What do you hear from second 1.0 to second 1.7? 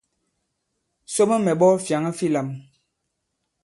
Somo mɛ̀ ɓᴐ